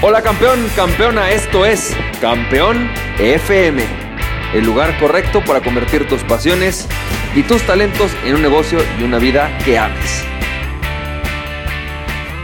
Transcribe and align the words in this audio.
Hola 0.00 0.22
campeón, 0.22 0.64
campeona, 0.76 1.32
esto 1.32 1.66
es 1.66 1.92
Campeón 2.20 2.88
FM, 3.18 3.82
el 4.54 4.64
lugar 4.64 4.96
correcto 5.00 5.42
para 5.44 5.60
convertir 5.60 6.06
tus 6.06 6.22
pasiones 6.22 6.86
y 7.34 7.42
tus 7.42 7.62
talentos 7.62 8.12
en 8.24 8.36
un 8.36 8.42
negocio 8.42 8.78
y 9.00 9.02
una 9.02 9.18
vida 9.18 9.50
que 9.64 9.76
ames. 9.76 10.24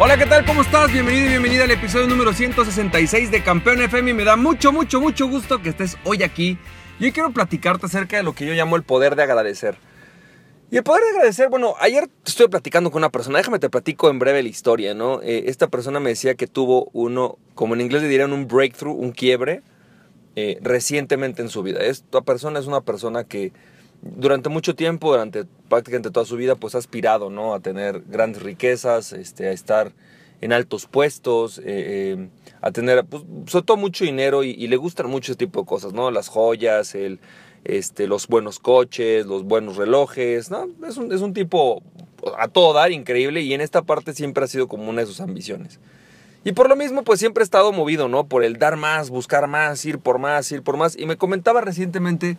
Hola, 0.01 0.17
¿qué 0.17 0.27
tal? 0.27 0.45
¿Cómo 0.45 0.63
estás? 0.63 0.93
Bienvenido 0.93 1.27
y 1.27 1.29
bienvenida 1.29 1.63
al 1.63 1.71
episodio 1.71 2.09
número 2.09 2.33
166 2.33 3.31
de 3.31 3.45
Campeón 3.45 3.83
FM. 3.83 4.15
Me 4.15 4.25
da 4.25 4.35
mucho, 4.35 4.73
mucho, 4.73 5.01
mucho 5.01 5.29
gusto 5.29 5.63
que 5.63 5.69
estés 5.69 5.97
hoy 6.03 6.25
aquí. 6.25 6.59
Y 6.99 7.05
hoy 7.05 7.13
quiero 7.13 7.31
platicarte 7.31 7.87
acerca 7.87 8.17
de 8.17 8.25
lo 8.25 8.35
que 8.35 8.47
yo 8.47 8.55
llamo 8.55 8.75
el 8.75 8.83
poder 8.83 9.15
de 9.15 9.23
agradecer. 9.23 9.77
Y 10.75 10.77
el 10.77 10.83
poder 10.83 11.05
de 11.05 11.11
agradecer, 11.11 11.51
bueno, 11.51 11.77
ayer 11.79 12.09
estuve 12.27 12.49
platicando 12.49 12.91
con 12.91 12.99
una 12.99 13.11
persona, 13.11 13.39
déjame 13.39 13.61
te 13.61 13.71
platico 13.71 14.11
en 14.11 14.19
breve 14.19 14.43
la 14.43 14.49
historia, 14.49 14.93
¿no? 14.93 15.23
Eh, 15.23 15.45
esta 15.47 15.69
persona 15.69 16.01
me 16.01 16.11
decía 16.11 16.35
que 16.35 16.49
tuvo 16.49 16.91
uno, 16.93 17.39
como 17.55 17.75
en 17.75 17.81
inglés 17.81 18.03
le 18.03 18.09
dirían 18.09 18.33
un 18.33 18.49
breakthrough, 18.49 18.99
un 18.99 19.13
quiebre, 19.13 19.63
eh, 20.35 20.59
recientemente 20.63 21.43
en 21.43 21.49
su 21.49 21.63
vida. 21.63 21.79
Esta 21.79 22.23
persona 22.23 22.59
es 22.59 22.67
una 22.67 22.81
persona 22.81 23.23
que 23.23 23.53
durante 24.03 24.49
mucho 24.49 24.75
tiempo, 24.75 25.13
durante 25.13 25.45
prácticamente 25.69 26.11
toda 26.11 26.27
su 26.27 26.35
vida, 26.35 26.57
pues 26.57 26.75
ha 26.75 26.79
aspirado, 26.79 27.31
¿no? 27.31 27.55
A 27.55 27.61
tener 27.61 28.03
grandes 28.09 28.43
riquezas, 28.43 29.13
este, 29.13 29.47
a 29.47 29.53
estar 29.53 29.93
en 30.41 30.53
altos 30.53 30.87
puestos, 30.87 31.63
eh, 31.65 32.31
a 32.61 32.73
tener, 32.73 33.05
pues, 33.05 33.23
sobre 33.47 33.65
todo 33.65 33.77
mucho 33.77 34.05
dinero 34.05 34.43
y, 34.43 34.51
y 34.51 34.67
le 34.67 34.75
gustan 34.75 35.09
mucho 35.09 35.31
ese 35.31 35.39
tipo 35.39 35.61
de 35.61 35.67
cosas, 35.67 35.93
¿no? 35.93 36.11
Las 36.11 36.27
joyas, 36.27 36.97
el 36.97 37.21
este, 37.65 38.07
los 38.07 38.29
buenos 38.29 38.59
coches, 38.59 39.27
los 39.27 39.45
buenos 39.45 39.77
relojes, 39.77 40.51
¿no? 40.51 40.69
Es 40.87 40.97
un, 40.99 41.33
tipo 41.33 41.83
a 42.39 42.49
todo 42.49 42.73
dar, 42.75 42.93
increíble, 42.93 43.41
y 43.41 43.55
en 43.55 43.61
esta 43.61 43.83
parte 43.83 44.13
siempre 44.13 44.45
ha 44.45 44.47
sido 44.47 44.69
como 44.69 44.89
una 44.89 45.01
de 45.01 45.07
sus 45.07 45.21
ambiciones. 45.21 45.81
Y 46.45 46.53
por 46.53 46.69
lo 46.69 46.77
mismo, 46.77 47.05
pues 47.05 47.21
siempre 47.21 47.43
he 47.43 47.45
estado 47.45 47.73
movido, 47.73 48.09
¿no? 48.09 48.27
Por 48.27 48.45
el 48.45 48.59
dar 48.59 48.77
más, 48.77 49.09
buscar 49.09 49.49
más, 49.49 49.83
ir 49.87 49.99
por 49.99 50.19
más, 50.19 50.51
ir 50.53 50.63
por 50.63 50.77
más. 50.77 50.97
Y 50.97 51.07
me 51.07 51.17
comentaba 51.17 51.63
recientemente 51.63 52.37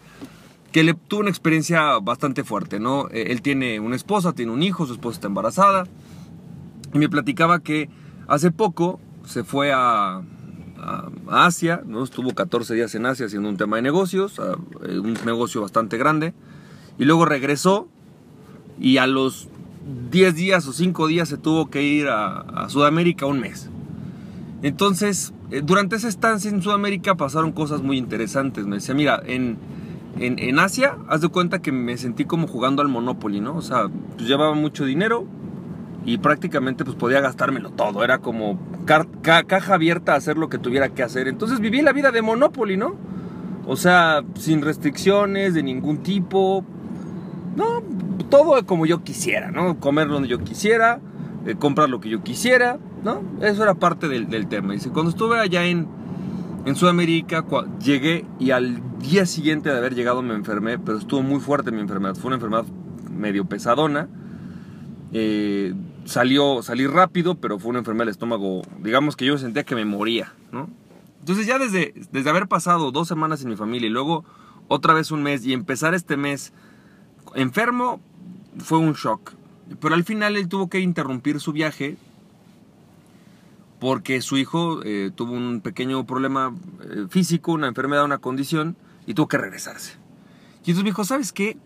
que 0.71 0.83
le 0.83 0.93
tuvo 0.93 1.21
una 1.21 1.31
experiencia 1.31 1.97
bastante 1.99 2.43
fuerte, 2.43 2.79
¿no? 2.79 3.09
Eh, 3.09 3.27
él 3.29 3.41
tiene 3.41 3.79
una 3.79 3.95
esposa, 3.95 4.33
tiene 4.33 4.51
un 4.51 4.61
hijo, 4.61 4.85
su 4.85 4.93
esposa 4.93 5.15
está 5.15 5.27
embarazada. 5.27 5.87
Y 6.93 6.99
me 6.99 7.09
platicaba 7.09 7.61
que 7.61 7.89
hace 8.27 8.51
poco 8.51 8.99
se 9.25 9.43
fue 9.43 9.71
a, 9.73 10.21
a 10.85 11.45
Asia, 11.45 11.81
¿no? 11.85 12.03
estuvo 12.03 12.33
14 12.33 12.75
días 12.75 12.93
en 12.95 13.05
Asia 13.05 13.25
haciendo 13.25 13.49
un 13.49 13.57
tema 13.57 13.77
de 13.77 13.81
negocios, 13.81 14.39
eh, 14.87 14.99
un 14.99 15.17
negocio 15.25 15.61
bastante 15.61 15.97
grande, 15.97 16.33
y 16.97 17.05
luego 17.05 17.25
regresó 17.25 17.87
y 18.79 18.97
a 18.97 19.07
los 19.07 19.47
10 20.11 20.35
días 20.35 20.67
o 20.67 20.73
5 20.73 21.07
días 21.07 21.29
se 21.29 21.37
tuvo 21.37 21.69
que 21.69 21.83
ir 21.83 22.07
a, 22.09 22.67
Sudamérica 22.69 23.25
un 23.25 23.39
mes. 23.39 23.69
Entonces, 24.61 25.33
eh, 25.51 25.61
durante 25.63 25.95
esa 25.95 26.07
estancia 26.07 26.49
en 26.49 26.61
Sudamérica 26.61 27.15
pasaron 27.15 27.51
cosas 27.51 27.81
muy 27.81 27.97
interesantes. 27.97 28.65
Me 28.65 28.77
decía, 28.77 28.95
mira, 28.95 29.21
en, 29.25 29.57
en, 30.19 30.39
en, 30.39 30.59
Asia, 30.59 30.97
haz 31.07 31.21
de 31.21 31.29
cuenta 31.29 31.61
que 31.61 31.71
me 31.71 31.97
sentí 31.97 32.25
como 32.25 32.47
jugando 32.47 32.81
al 32.81 32.87
Monopoly, 32.87 33.41
¿no? 33.41 33.55
O 33.55 33.61
sea, 33.61 33.89
pues 34.15 34.27
llevaba 34.27 34.55
mucho 34.55 34.85
dinero, 34.85 35.25
y 36.05 36.19
prácticamente 36.19 36.85
pues 36.85 36.95
podía 36.95 37.19
gastármelo 37.19 37.71
todo. 37.71 38.03
Era 38.03 38.19
como 38.19 38.59
caja 38.85 39.73
abierta 39.73 40.13
a 40.13 40.17
hacer 40.17 40.37
lo 40.37 40.49
que 40.49 40.59
tuviera 40.59 40.89
que 40.89 41.01
hacer. 41.01 41.27
Entonces 41.27 41.59
viví 41.59 41.81
la 41.81 41.93
vida 41.93 42.11
de 42.11 42.21
Monopoly, 42.21 42.77
¿no? 42.77 42.95
O 43.67 43.75
sea, 43.75 44.23
sin 44.35 44.61
restricciones 44.61 45.55
de 45.55 45.63
ningún 45.63 46.03
tipo. 46.03 46.63
No, 47.55 47.81
todo 48.29 48.63
como 48.65 48.85
yo 48.85 49.03
quisiera, 49.03 49.49
¿no? 49.49 49.79
Comer 49.79 50.07
donde 50.07 50.27
yo 50.27 50.39
quisiera, 50.39 50.99
eh, 51.47 51.55
comprar 51.55 51.89
lo 51.89 51.99
que 51.99 52.09
yo 52.09 52.21
quisiera, 52.21 52.77
¿no? 53.03 53.23
Eso 53.41 53.63
era 53.63 53.73
parte 53.73 54.07
del, 54.07 54.29
del 54.29 54.47
tema. 54.47 54.73
Dice, 54.73 54.89
cuando 54.89 55.09
estuve 55.09 55.39
allá 55.39 55.65
en, 55.65 55.87
en 56.65 56.75
Sudamérica, 56.75 57.43
llegué 57.83 58.25
y 58.39 58.51
al 58.51 58.81
día 58.99 59.25
siguiente 59.25 59.69
de 59.69 59.77
haber 59.77 59.95
llegado 59.95 60.21
me 60.21 60.35
enfermé, 60.35 60.77
pero 60.77 60.99
estuvo 60.99 61.23
muy 61.23 61.39
fuerte 61.39 61.71
mi 61.71 61.81
enfermedad. 61.81 62.15
Fue 62.15 62.27
una 62.27 62.35
enfermedad 62.35 62.65
medio 63.09 63.45
pesadona. 63.45 64.07
Eh, 65.13 65.73
salió, 66.05 66.61
salí 66.61 66.87
rápido, 66.87 67.35
pero 67.35 67.59
fue 67.59 67.71
una 67.71 67.79
enfermedad 67.79 68.05
del 68.05 68.11
estómago, 68.11 68.61
digamos 68.79 69.15
que 69.15 69.25
yo 69.25 69.37
sentía 69.37 69.63
que 69.63 69.75
me 69.75 69.85
moría, 69.85 70.33
¿no? 70.51 70.69
Entonces 71.19 71.47
ya 71.47 71.57
desde, 71.57 71.93
desde 72.11 72.29
haber 72.29 72.47
pasado 72.47 72.91
dos 72.91 73.07
semanas 73.07 73.41
en 73.41 73.49
mi 73.49 73.55
familia 73.55 73.87
y 73.87 73.91
luego 73.91 74.23
otra 74.67 74.93
vez 74.93 75.11
un 75.11 75.23
mes 75.23 75.45
y 75.45 75.53
empezar 75.53 75.93
este 75.95 76.17
mes 76.17 76.53
enfermo 77.33 77.99
fue 78.59 78.77
un 78.77 78.93
shock. 78.93 79.33
Pero 79.79 79.95
al 79.95 80.03
final 80.03 80.37
él 80.37 80.47
tuvo 80.47 80.69
que 80.69 80.79
interrumpir 80.79 81.39
su 81.39 81.51
viaje 81.51 81.97
porque 83.79 84.21
su 84.21 84.37
hijo 84.37 84.81
eh, 84.83 85.11
tuvo 85.13 85.33
un 85.33 85.61
pequeño 85.61 86.05
problema 86.05 86.55
eh, 86.83 87.07
físico, 87.09 87.51
una 87.51 87.67
enfermedad, 87.67 88.05
una 88.05 88.19
condición 88.19 88.75
y 89.07 89.15
tuvo 89.15 89.27
que 89.27 89.37
regresarse. 89.37 89.93
Y 90.63 90.71
entonces 90.71 90.83
me 90.83 90.89
dijo, 90.89 91.03
¿sabes 91.03 91.31
qué? 91.31 91.57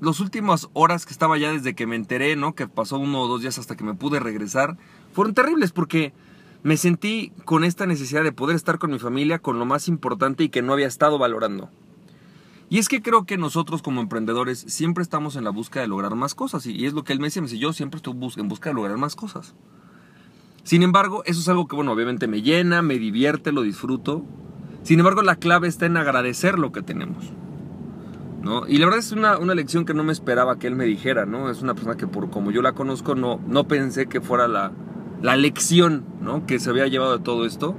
Las 0.00 0.20
últimas 0.20 0.68
horas 0.72 1.06
que 1.06 1.12
estaba 1.12 1.38
ya 1.38 1.52
desde 1.52 1.74
que 1.74 1.86
me 1.86 1.96
enteré, 1.96 2.36
¿no? 2.36 2.54
Que 2.54 2.68
pasó 2.68 2.98
uno 2.98 3.22
o 3.22 3.28
dos 3.28 3.40
días 3.40 3.58
hasta 3.58 3.76
que 3.76 3.84
me 3.84 3.94
pude 3.94 4.20
regresar, 4.20 4.76
fueron 5.12 5.34
terribles 5.34 5.72
porque 5.72 6.12
me 6.62 6.76
sentí 6.76 7.32
con 7.44 7.64
esta 7.64 7.86
necesidad 7.86 8.24
de 8.24 8.32
poder 8.32 8.56
estar 8.56 8.78
con 8.78 8.90
mi 8.90 8.98
familia, 8.98 9.38
con 9.38 9.58
lo 9.58 9.64
más 9.64 9.88
importante 9.88 10.44
y 10.44 10.48
que 10.48 10.62
no 10.62 10.72
había 10.72 10.86
estado 10.86 11.18
valorando. 11.18 11.70
Y 12.68 12.78
es 12.78 12.88
que 12.88 13.00
creo 13.00 13.24
que 13.24 13.38
nosotros 13.38 13.80
como 13.80 14.00
emprendedores 14.00 14.58
siempre 14.66 15.02
estamos 15.02 15.36
en 15.36 15.44
la 15.44 15.50
búsqueda 15.50 15.82
de 15.82 15.88
lograr 15.88 16.16
más 16.16 16.34
cosas. 16.34 16.66
Y 16.66 16.84
es 16.84 16.94
lo 16.94 17.04
que 17.04 17.12
él 17.12 17.20
me 17.20 17.28
decía, 17.28 17.40
me 17.40 17.48
dice, 17.48 17.60
yo 17.60 17.72
siempre 17.72 17.98
estoy 17.98 18.14
en 18.36 18.48
busca 18.48 18.70
de 18.70 18.74
lograr 18.74 18.96
más 18.98 19.14
cosas. 19.14 19.54
Sin 20.64 20.82
embargo, 20.82 21.22
eso 21.26 21.38
es 21.38 21.48
algo 21.48 21.68
que, 21.68 21.76
bueno, 21.76 21.92
obviamente 21.92 22.26
me 22.26 22.42
llena, 22.42 22.82
me 22.82 22.98
divierte, 22.98 23.52
lo 23.52 23.62
disfruto. 23.62 24.24
Sin 24.82 24.98
embargo, 24.98 25.22
la 25.22 25.36
clave 25.36 25.68
está 25.68 25.86
en 25.86 25.96
agradecer 25.96 26.58
lo 26.58 26.72
que 26.72 26.82
tenemos. 26.82 27.32
Y 28.68 28.78
la 28.78 28.86
verdad 28.86 29.00
es 29.00 29.12
una, 29.12 29.38
una, 29.38 29.54
lección 29.54 29.84
que 29.84 29.94
no 29.94 30.04
me 30.04 30.12
esperaba 30.12 30.58
que 30.58 30.66
él 30.66 30.76
me 30.76 30.84
dijera, 30.84 31.26
¿no? 31.26 31.50
Es 31.50 31.62
una 31.62 31.74
persona 31.74 31.96
que 31.96 32.06
por 32.06 32.30
como 32.30 32.50
yo 32.50 32.62
la 32.62 32.72
conozco 32.72 33.14
no, 33.14 33.40
no 33.46 33.66
pensé 33.66 34.06
que 34.06 34.20
fuera 34.20 34.46
la, 34.48 34.72
la 35.22 35.36
lección, 35.36 36.04
¿no? 36.20 36.46
Que 36.46 36.58
se 36.58 36.70
había 36.70 36.86
llevado 36.86 37.18
de 37.18 37.24
todo 37.24 37.46
esto. 37.46 37.74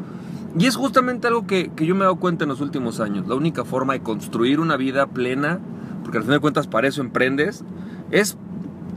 Y 0.57 0.65
es 0.65 0.75
justamente 0.75 1.27
algo 1.27 1.45
que, 1.45 1.71
que, 1.75 1.85
yo 1.85 1.93
me 1.95 2.01
he 2.01 2.03
dado 2.03 2.17
cuenta 2.17 2.45
en 2.45 2.49
los 2.49 2.61
últimos 2.61 2.99
años. 2.99 3.27
La 3.27 3.35
única 3.35 3.63
forma 3.63 3.93
de 3.93 4.01
construir 4.01 4.59
una 4.59 4.77
vida 4.77 5.07
plena, 5.07 5.59
porque 6.03 6.17
al 6.17 6.23
final 6.23 6.37
de 6.37 6.41
cuentas 6.41 6.67
para 6.67 6.87
eso 6.87 7.01
emprendes, 7.01 7.63
es 8.11 8.37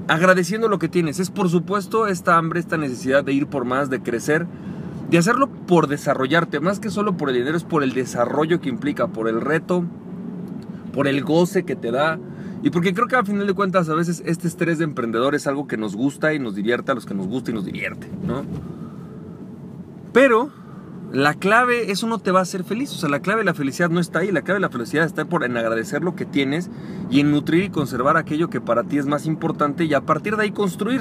agradeciendo 0.09 0.69
lo 0.69 0.79
que 0.79 0.89
tienes. 0.89 1.21
Es 1.21 1.31
por 1.31 1.49
supuesto 1.49 2.07
esta 2.07 2.37
hambre, 2.37 2.61
esta 2.61 2.77
necesidad 2.77 3.23
de 3.23 3.33
ir 3.33 3.47
por 3.47 3.65
más, 3.65 3.91
de 3.91 4.01
crecer, 4.01 4.47
de 5.11 5.19
hacerlo 5.19 5.49
por 5.49 5.87
desarrollarte, 5.87 6.61
más 6.61 6.81
que 6.81 6.91
solo 6.91 7.17
por 7.17 7.29
el 7.29 7.37
dinero, 7.37 7.57
es 7.57 7.65
por 7.65 7.83
el 7.83 7.93
desarrollo 7.93 8.61
que 8.61 8.69
implica, 8.69 9.09
por 9.09 9.29
el 9.29 9.41
reto, 9.41 9.85
por 10.93 11.09
el 11.09 11.23
goce 11.23 11.65
que 11.65 11.77
te 11.77 11.91
da. 11.91 12.19
Y 12.63 12.71
porque 12.71 12.93
creo 12.93 13.07
que 13.07 13.17
a 13.17 13.25
final 13.25 13.47
de 13.47 13.55
cuentas 13.55 13.89
a 13.89 13.95
veces 13.95 14.23
este 14.27 14.47
estrés 14.47 14.79
de 14.79 14.85
emprendedor 14.85 15.35
es 15.35 15.47
algo 15.47 15.67
que 15.67 15.77
nos 15.77 15.97
gusta 15.97 16.35
y 16.35 16.39
nos 16.39 16.55
divierte 16.55 16.93
a 16.93 16.95
los 16.95 17.07
que 17.07 17.15
nos 17.15 17.27
gusta 17.27 17.51
y 17.51 17.55
nos 17.55 17.65
divierte, 17.65 18.09
¿no? 18.23 18.45
Pero 20.13 20.51
la 21.13 21.35
clave, 21.35 21.91
eso 21.91 22.07
no 22.07 22.19
te 22.19 22.31
va 22.31 22.41
a 22.41 22.43
hacer 22.43 22.65
feliz. 22.65 22.93
O 22.93 22.97
sea, 22.97 23.09
la 23.09 23.21
clave 23.21 23.41
de 23.41 23.45
la 23.45 23.55
felicidad 23.55 23.91
no 23.91 23.99
está 23.99 24.21
ahí. 24.21 24.31
La 24.31 24.43
clave 24.43 24.57
de 24.57 24.67
la 24.67 24.71
felicidad 24.71 25.05
está 25.05 25.25
por 25.25 25.45
en 25.45 25.57
agradecer 25.57 26.03
lo 26.03 26.15
que 26.15 26.25
tienes 26.25 26.71
y 27.11 27.21
en 27.21 27.31
nutrir 27.31 27.65
y 27.65 27.71
conservar 27.71 28.17
aquello 28.17 28.51
que 28.51 28.61
para 28.61 28.85
ti 28.85 28.99
es 28.99 29.07
más 29.07 29.27
importante 29.27 29.85
y 29.85 29.95
a 29.95 30.03
partir 30.03 30.37
de 30.37 30.45
ahí 30.45 30.51
construir. 30.53 31.01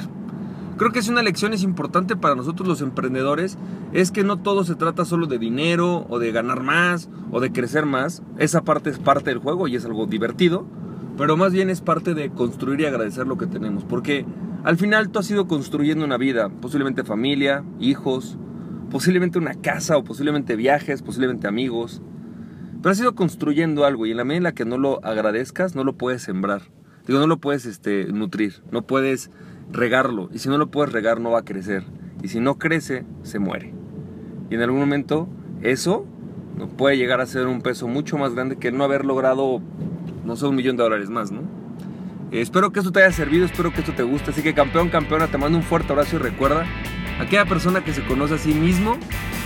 Creo 0.80 0.92
que 0.92 1.00
es 1.00 1.08
una 1.08 1.22
lección 1.22 1.52
es 1.52 1.62
importante 1.62 2.16
para 2.16 2.34
nosotros 2.34 2.66
los 2.66 2.80
emprendedores, 2.80 3.58
es 3.92 4.10
que 4.10 4.24
no 4.24 4.38
todo 4.38 4.64
se 4.64 4.76
trata 4.76 5.04
solo 5.04 5.26
de 5.26 5.38
dinero 5.38 6.06
o 6.08 6.18
de 6.18 6.32
ganar 6.32 6.62
más 6.62 7.10
o 7.30 7.40
de 7.40 7.52
crecer 7.52 7.84
más. 7.84 8.22
Esa 8.38 8.64
parte 8.64 8.88
es 8.88 8.98
parte 8.98 9.28
del 9.28 9.40
juego 9.40 9.68
y 9.68 9.76
es 9.76 9.84
algo 9.84 10.06
divertido, 10.06 10.66
pero 11.18 11.36
más 11.36 11.52
bien 11.52 11.68
es 11.68 11.82
parte 11.82 12.14
de 12.14 12.30
construir 12.30 12.80
y 12.80 12.86
agradecer 12.86 13.26
lo 13.26 13.36
que 13.36 13.46
tenemos, 13.46 13.84
porque 13.84 14.24
al 14.64 14.78
final 14.78 15.10
tú 15.10 15.18
has 15.18 15.30
ido 15.30 15.46
construyendo 15.46 16.02
una 16.02 16.16
vida, 16.16 16.48
posiblemente 16.48 17.04
familia, 17.04 17.62
hijos, 17.78 18.38
posiblemente 18.90 19.38
una 19.38 19.56
casa 19.56 19.98
o 19.98 20.02
posiblemente 20.02 20.56
viajes, 20.56 21.02
posiblemente 21.02 21.46
amigos, 21.46 22.00
pero 22.80 22.92
has 22.92 23.00
ido 23.00 23.14
construyendo 23.14 23.84
algo 23.84 24.06
y 24.06 24.12
en 24.12 24.16
la 24.16 24.24
medida 24.24 24.38
en 24.38 24.44
la 24.44 24.54
que 24.54 24.64
no 24.64 24.78
lo 24.78 25.04
agradezcas, 25.04 25.74
no 25.74 25.84
lo 25.84 25.98
puedes 25.98 26.22
sembrar. 26.22 26.62
Digo, 27.06 27.18
no 27.18 27.26
lo 27.26 27.38
puedes 27.38 27.66
este, 27.66 28.06
nutrir, 28.10 28.62
no 28.70 28.86
puedes 28.86 29.30
regarlo. 29.72 30.28
Y 30.32 30.38
si 30.38 30.48
no 30.48 30.58
lo 30.58 30.70
puedes 30.70 30.92
regar, 30.92 31.20
no 31.20 31.30
va 31.30 31.40
a 31.40 31.44
crecer. 31.44 31.84
Y 32.22 32.28
si 32.28 32.40
no 32.40 32.58
crece, 32.58 33.04
se 33.22 33.38
muere. 33.38 33.72
Y 34.50 34.54
en 34.54 34.62
algún 34.62 34.80
momento, 34.80 35.28
eso 35.62 36.06
puede 36.76 36.96
llegar 36.96 37.20
a 37.20 37.26
ser 37.26 37.46
un 37.46 37.62
peso 37.62 37.88
mucho 37.88 38.18
más 38.18 38.34
grande 38.34 38.56
que 38.56 38.72
no 38.72 38.84
haber 38.84 39.04
logrado, 39.04 39.60
no 40.24 40.36
sé, 40.36 40.46
un 40.46 40.56
millón 40.56 40.76
de 40.76 40.82
dólares 40.82 41.10
más, 41.10 41.30
¿no? 41.30 41.42
espero 42.32 42.70
que 42.70 42.78
esto 42.78 42.92
te 42.92 43.02
haya 43.02 43.12
servido, 43.12 43.44
espero 43.44 43.72
que 43.72 43.80
esto 43.80 43.92
te 43.92 44.02
guste. 44.02 44.30
Así 44.30 44.42
que 44.42 44.54
campeón, 44.54 44.88
campeona, 44.88 45.26
te 45.26 45.38
mando 45.38 45.58
un 45.58 45.64
fuerte 45.64 45.92
abrazo 45.92 46.16
y 46.16 46.18
recuerda, 46.20 46.64
aquella 47.18 47.44
persona 47.44 47.82
que 47.82 47.92
se 47.92 48.04
conoce 48.04 48.34
a 48.34 48.38
sí 48.38 48.54
mismo 48.54 48.96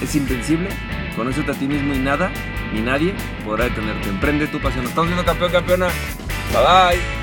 es 0.03 0.15
invencible. 0.15 0.69
Conócete 1.17 1.53
a 1.53 1.55
ti 1.55 1.67
mismo 1.67 1.95
y 1.95 1.99
nada, 1.99 2.31
ni 2.75 2.83
nadie 2.83 3.15
podrá 3.45 3.65
detenerte. 3.65 4.09
Emprende 4.09 4.47
tu 4.49 4.61
pasión. 4.61 4.85
Estamos 4.85 5.07
viendo 5.07 5.25
campeón, 5.25 5.53
campeona. 5.53 5.87
Bye 6.53 6.99
bye. 6.99 7.14